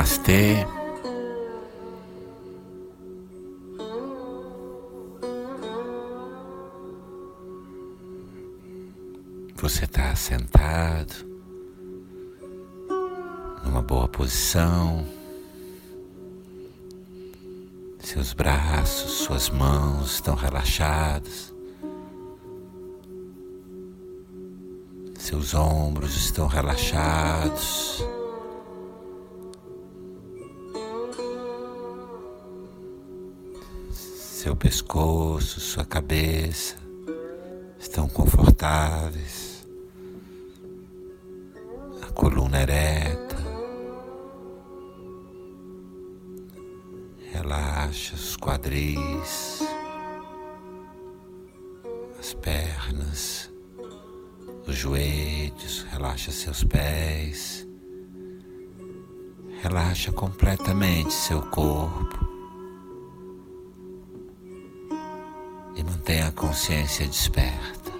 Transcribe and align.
Namastê. 0.00 0.66
Você 9.56 9.84
está 9.84 10.16
sentado 10.16 11.12
numa 13.62 13.82
boa 13.82 14.08
posição, 14.08 15.06
seus 17.98 18.32
braços, 18.32 19.10
suas 19.24 19.50
mãos 19.50 20.14
estão 20.14 20.34
relaxados, 20.34 21.52
seus 25.18 25.52
ombros 25.52 26.16
estão 26.16 26.46
relaxados. 26.46 28.02
Seu 34.42 34.56
pescoço, 34.56 35.60
sua 35.60 35.84
cabeça 35.84 36.74
estão 37.78 38.08
confortáveis, 38.08 39.68
a 42.00 42.10
coluna 42.12 42.62
ereta, 42.62 43.36
relaxa 47.30 48.14
os 48.14 48.34
quadris, 48.38 49.60
as 52.18 52.32
pernas, 52.32 53.52
os 54.66 54.74
joelhos, 54.74 55.82
relaxa 55.90 56.30
seus 56.30 56.64
pés, 56.64 57.68
relaxa 59.62 60.10
completamente 60.10 61.12
seu 61.12 61.42
corpo. 61.42 62.29
Mantenha 66.10 66.26
a 66.26 66.32
consciência 66.32 67.06
desperta. 67.06 67.92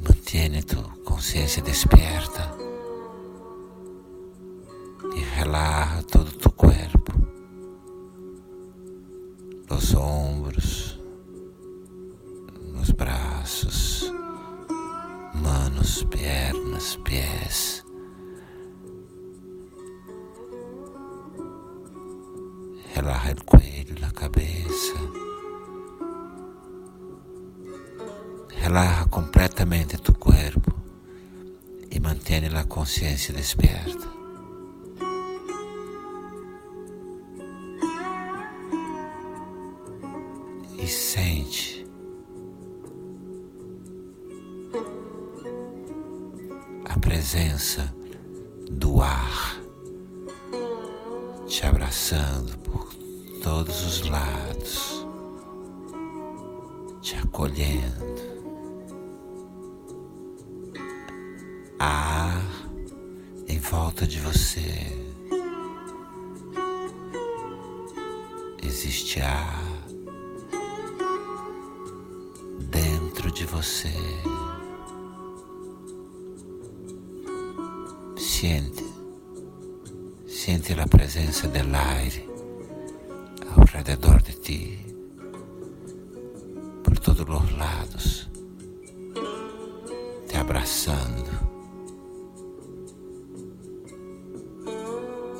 Mantiene 0.00 0.62
tu 0.62 0.80
consciência 1.04 1.60
desperta 1.60 2.56
e 5.16 5.20
relaxa 5.36 6.04
todo 6.04 6.28
o 6.28 6.38
teu 6.38 6.52
corpo, 6.52 7.12
os 9.68 9.94
ombros, 9.94 11.00
os 12.80 12.90
braços, 12.92 14.12
manos, 15.34 16.04
pernas, 16.04 16.94
pés. 16.96 17.84
Relaja 23.00 23.30
el 23.30 23.42
cuello, 23.44 23.94
la 23.98 24.10
cabeza. 24.10 25.00
Relaja 28.62 29.06
completamente 29.06 29.96
tu 29.96 30.12
cuerpo 30.12 30.72
e 31.90 31.98
mantiene 31.98 32.50
la 32.50 32.64
consciência 32.64 33.32
desperta. 33.32 34.06
E 40.78 40.86
sente 40.86 41.86
a 46.84 46.98
presença 46.98 47.94
do 48.70 49.00
ar 49.02 49.59
te 51.60 51.66
abraçando 51.66 52.56
por 52.60 52.88
todos 53.42 53.84
os 53.84 54.08
lados, 54.08 55.06
te 57.02 57.16
acolhendo. 57.16 58.06
Ar 61.78 62.42
em 63.46 63.58
volta 63.58 64.06
de 64.06 64.20
você. 64.20 64.86
Existe 68.62 69.20
ar 69.20 69.62
dentro 72.70 73.30
de 73.30 73.44
você. 73.44 73.92
Siente, 78.16 78.89
siente 80.42 80.74
la 80.74 80.86
presenza 80.86 81.48
dell'aire 81.48 82.26
alrededor 83.56 84.22
de 84.22 84.32
ti, 84.32 84.78
por 86.82 86.98
todos 86.98 87.28
los 87.28 87.52
lados, 87.58 88.30
te 90.26 90.38
abraçando. 90.38 91.30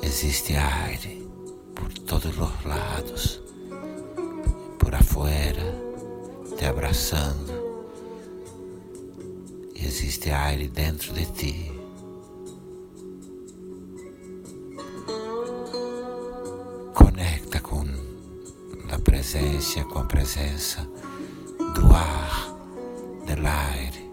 Existe 0.03 0.55
aire 0.55 1.23
por 1.73 1.91
todos 2.05 2.37
los 2.37 2.63
lados, 2.63 3.41
por 4.77 4.93
afuera, 4.93 5.65
te 6.59 6.67
abraçando. 6.67 7.87
Existe 9.73 10.31
aire 10.31 10.67
dentro 10.67 11.11
de 11.11 11.25
ti. 11.25 11.80
Presença, 19.61 19.83
com 19.85 19.99
a 19.99 20.03
presença 20.03 20.89
do 21.75 21.93
ar, 21.93 22.47
do 23.27 23.47
aire. 23.47 24.11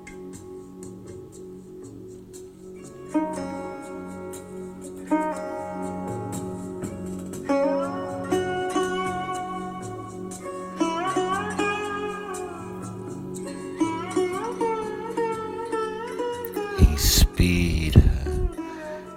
Inspira, 16.93 18.03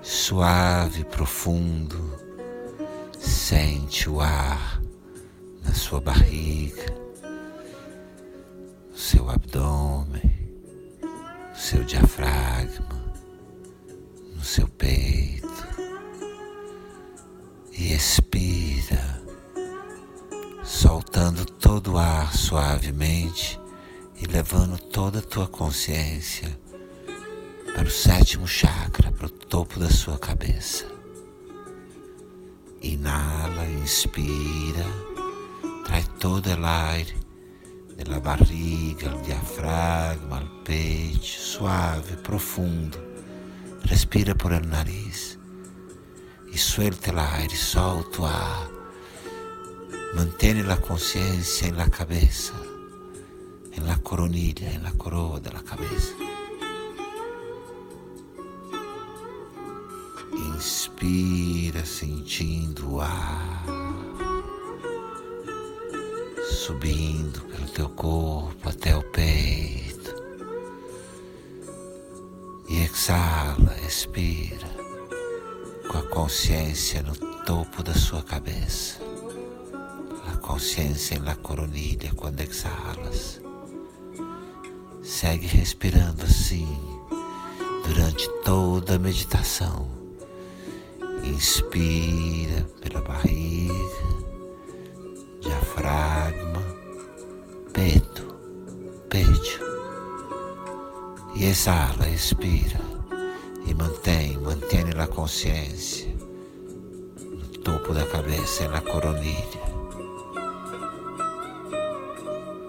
suave, 0.01 1.03
profundo, 1.03 1.99
sente 3.19 4.09
o 4.09 4.21
ar 4.21 4.70
sua 5.91 5.99
barriga, 5.99 6.85
seu 8.95 9.29
abdômen, 9.29 10.21
seu 11.53 11.83
diafragma, 11.83 13.13
no 14.33 14.41
seu 14.41 14.69
peito 14.69 15.67
e 17.73 17.91
expira, 17.91 19.21
soltando 20.63 21.45
todo 21.45 21.95
o 21.95 21.97
ar 21.97 22.33
suavemente 22.33 23.59
e 24.15 24.25
levando 24.27 24.79
toda 24.79 25.19
a 25.19 25.21
tua 25.21 25.49
consciência 25.49 26.57
para 27.75 27.83
o 27.83 27.91
sétimo 27.91 28.47
chakra, 28.47 29.11
para 29.11 29.25
o 29.25 29.29
topo 29.29 29.77
da 29.77 29.89
sua 29.89 30.17
cabeça. 30.17 30.85
Inala, 32.81 33.67
inspira, 33.67 35.10
traz 35.91 36.07
todo 36.19 36.47
o 36.47 36.65
aire 36.65 37.13
da 38.09 38.19
barriga, 38.19 39.13
o 39.13 39.21
diafragma, 39.21 40.41
o 40.41 40.63
peito, 40.63 41.25
suave, 41.25 42.15
profundo. 42.17 42.97
Respira 43.83 44.33
por 44.33 44.53
el 44.53 44.65
nariz 44.67 45.37
e 46.51 46.57
suelta 46.57 47.13
o 47.13 47.19
aire, 47.19 47.55
solta 47.55 48.21
o 48.21 48.25
ar. 48.25 48.69
Mantém 50.15 50.61
a 50.61 50.77
consciência 50.77 51.73
la 51.73 51.89
cabeça, 51.89 52.53
la 53.77 53.97
coronilha, 53.97 54.79
la 54.81 54.91
coroa 54.93 55.39
da 55.39 55.51
cabeça. 55.61 56.15
Inspira 60.55 61.85
sentindo 61.85 62.95
o 62.95 63.01
ar 63.01 64.00
subindo 66.65 67.41
pelo 67.45 67.67
teu 67.69 67.89
corpo 67.89 68.69
até 68.69 68.95
o 68.95 69.01
peito. 69.01 70.13
E 72.69 72.83
exala, 72.83 73.75
expira 73.87 74.69
com 75.89 75.97
a 75.97 76.03
consciência 76.03 77.01
no 77.01 77.15
topo 77.45 77.81
da 77.81 77.95
sua 77.95 78.21
cabeça. 78.21 78.99
A 80.31 80.37
consciência 80.37 81.19
la 81.19 81.35
coronilha 81.35 82.11
quando 82.15 82.41
exalas. 82.41 83.41
Segue 85.01 85.47
respirando 85.47 86.23
assim, 86.23 86.77
durante 87.87 88.29
toda 88.45 88.97
a 88.97 88.99
meditação. 88.99 89.89
Inspira 91.23 92.67
pela 92.81 93.01
barriga, 93.01 93.73
diafragma, 95.41 96.20
E 101.41 101.45
exala, 101.45 102.07
expira 102.07 102.79
e 103.65 103.73
mantém, 103.73 104.37
mantém 104.37 104.83
a 104.95 105.07
consciência 105.07 106.15
no 107.19 107.47
topo 107.63 107.95
da 107.95 108.05
cabeça, 108.05 108.67
na 108.67 108.79
coronilha. 108.79 109.63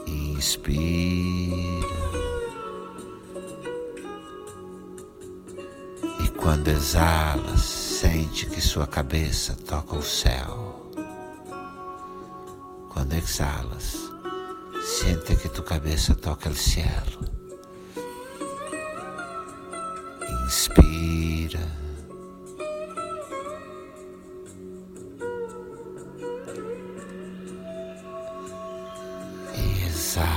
Inspira. 0.06 1.86
E 6.24 6.28
quando 6.30 6.68
exala, 6.68 7.58
sente 7.58 8.46
que 8.46 8.60
sua 8.62 8.86
cabeça 8.86 9.54
toca 9.68 9.96
o 9.96 10.02
céu. 10.02 10.90
Quando 12.88 13.12
exalas, 13.12 14.10
sente 14.82 15.36
que 15.36 15.50
tua 15.50 15.62
cabeça 15.62 16.14
toca 16.14 16.48
o 16.48 16.54
cielo. 16.54 17.41
Inspira. 20.52 21.66
E 29.56 29.86
exala. 29.86 30.28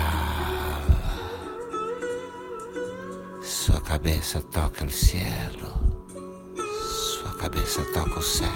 Sua 3.43 3.81
cabeça 3.81 4.41
toca 4.53 4.85
o 4.85 4.89
cielo. 4.89 5.73
Sua 6.87 7.33
cabeça 7.33 7.83
toca 7.93 8.17
o 8.17 8.23
céu. 8.23 8.47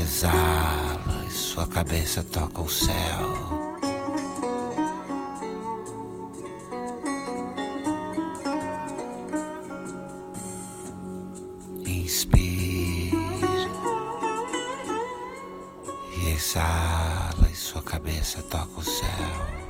Exala 0.00 1.11
sua 1.32 1.66
cabeça 1.66 2.22
toca 2.22 2.60
o 2.60 2.68
céu. 2.68 3.72
Inspira 11.86 13.16
e 16.16 16.28
exala, 16.30 17.48
e 17.50 17.56
sua 17.56 17.82
cabeça 17.82 18.42
toca 18.42 18.80
o 18.80 18.84
céu. 18.84 19.62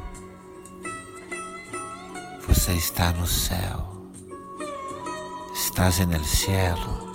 Você 2.49 2.73
está 2.73 3.13
no 3.13 3.27
céu, 3.27 4.09
estás 5.55 6.01
no 6.01 6.25
cielo. 6.25 7.13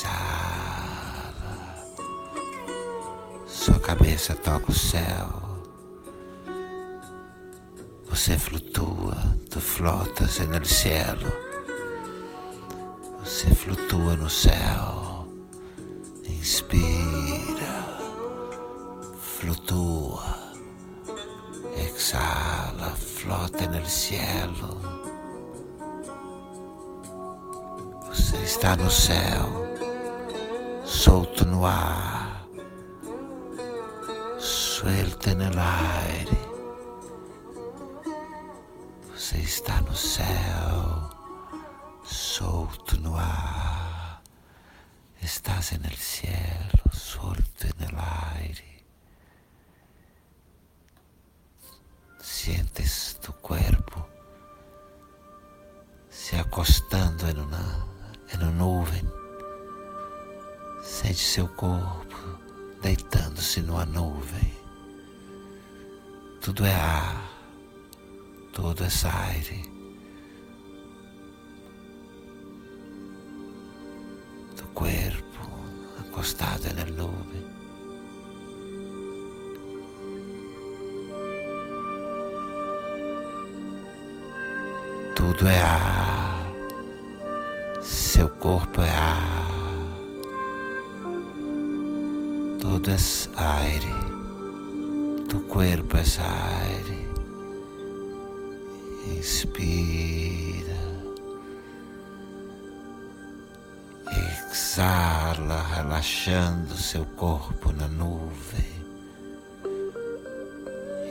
Inspira. 0.00 1.84
Sua 3.46 3.78
cabeça 3.80 4.34
toca 4.34 4.70
o 4.70 4.74
céu. 4.74 5.28
Você 8.08 8.38
flutua, 8.38 9.16
tu 9.50 9.60
flotas 9.60 10.38
no 10.38 10.64
cielo. 10.64 11.30
Você 13.22 13.54
flutua 13.54 14.16
no 14.16 14.30
céu. 14.30 15.28
Inspira, 16.26 17.84
flutua, 19.20 20.54
exala, 21.76 22.90
flota 22.96 23.66
no 23.66 23.86
cielo. 23.86 24.80
Você 28.08 28.36
está 28.38 28.76
no 28.76 28.90
céu, 28.90 29.69
solto 30.90 31.44
no 31.46 31.64
ar 31.64 32.30
suelta 34.80 35.34
no 35.34 35.44
aire. 35.44 36.38
Você 39.14 39.36
está 39.38 39.80
no 39.82 39.94
céu, 39.94 41.10
solto 42.02 42.98
no 42.98 43.14
ar. 43.14 44.22
Estás 45.20 45.72
no 45.72 45.90
cielo, 45.96 46.82
solto 46.92 47.66
no 47.78 48.00
aire. 48.34 48.84
Sientes 52.22 53.18
tu 53.20 53.32
corpo 53.34 54.08
se 56.08 56.36
acostando 56.36 57.28
em 57.28 57.38
uma, 57.38 57.86
em 58.32 58.36
uma 58.38 58.50
nuvem. 58.50 59.19
Sente 61.00 61.18
seu 61.18 61.48
corpo 61.48 62.14
deitando-se 62.82 63.62
numa 63.62 63.86
nuvem. 63.86 64.52
Tudo 66.42 66.66
é 66.66 66.74
ar, 66.74 67.24
tudo 68.52 68.84
é 68.84 68.88
aire. 69.08 69.62
Tu 74.54 74.66
corpo 74.74 75.48
acostado 76.00 76.68
na 76.74 76.84
nuvem. 76.84 77.46
Tudo 85.16 85.48
é 85.48 85.62
ar, 85.62 86.46
seu 87.80 88.28
corpo 88.28 88.82
é 88.82 88.90
ar, 88.90 89.39
tudo 92.60 92.90
é 92.90 92.96
aire 93.36 94.10
tu 95.30 95.46
corpo 95.46 95.96
es 95.96 96.18
aire. 96.18 97.08
Inspira. 99.16 100.80
Exala, 104.10 105.62
relaxando 105.76 106.74
seu 106.76 107.04
corpo 107.16 107.70
na 107.72 107.86
nuvem. 107.86 108.74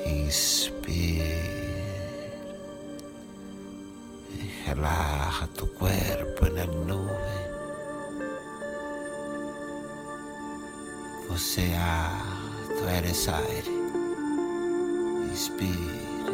Inspira. 0.06 1.24
Relaxa 4.66 5.48
tu 5.56 5.66
corpo 5.68 6.46
na 6.54 6.66
nuvem. 6.66 7.49
Você 11.30 11.62
é, 11.62 12.76
tu 12.76 12.86
eres 12.90 13.30
aire. 13.30 13.72
Respira. 15.30 16.34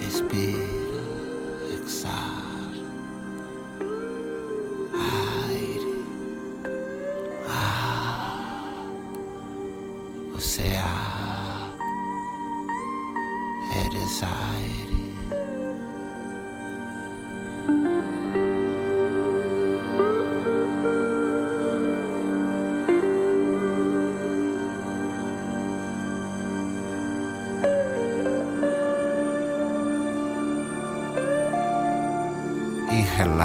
Respira. 0.00 1.02
Exala. 1.72 2.70
Aire. 5.48 6.04
Ah. 7.48 8.86
Você 10.34 10.62
é. 10.62 10.84
Eres 13.86 14.22
aire. 14.22 14.93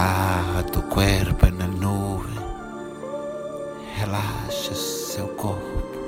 Relaxa 0.10 0.64
tu 0.64 0.82
corpo 0.84 1.46
na 1.52 1.68
nuvem, 1.68 2.44
relaxa 3.96 4.74
seu 4.74 5.28
corpo, 5.28 6.00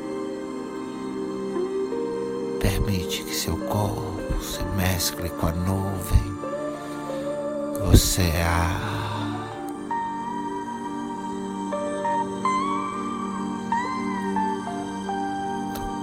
permite 2.59 3.23
que 3.23 3.35
seu 3.35 3.57
corpo 3.57 4.43
se 4.43 4.63
mescle 4.75 5.29
com 5.29 5.47
a 5.47 5.51
nuvem, 5.51 6.37
você 7.85 8.23
é 8.23 8.43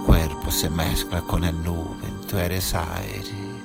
corpo 0.05 0.51
se 0.51 0.69
mescla 0.69 1.21
com 1.21 1.35
a 1.35 1.51
nuvem, 1.51 2.13
tu 2.29 2.37
eres 2.37 2.73
aire, 2.73 3.61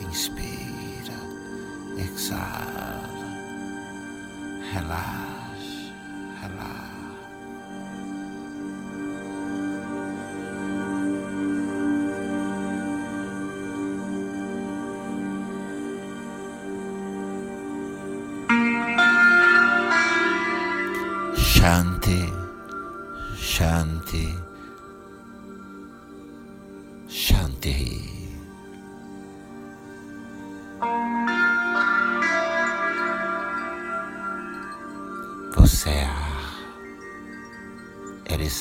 inspira, 0.00 1.18
exala. 1.98 2.93
Relaxa, 4.74 5.33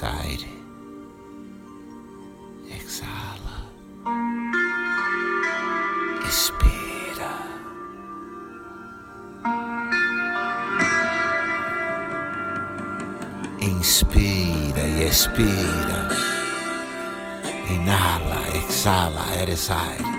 aire. 0.01 0.49
Exala, 2.69 3.69
expira. 6.25 7.33
Inspira 13.61 14.81
e 14.81 15.03
expira. 15.03 16.09
Inhala, 17.69 18.41
exhala, 18.55 19.25
eres 19.41 19.69
aire. 19.69 20.13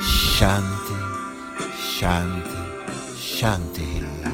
Shanti, 0.00 0.96
Shanti, 1.78 2.58
Shanti. 3.16 4.31